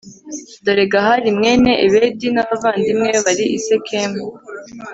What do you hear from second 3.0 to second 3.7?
be bari i